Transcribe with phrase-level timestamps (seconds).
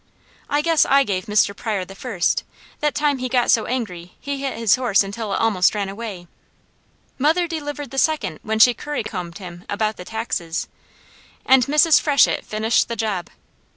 [0.49, 1.55] I guess I gave Mr.
[1.55, 2.43] Pryor the first,
[2.79, 6.25] that time he got so angry he hit his horse until it almost ran away.
[7.19, 10.67] Mother delivered the second when she curry combed him about the taxes,
[11.45, 12.01] and Mrs.
[12.01, 13.29] Freshett finished the job.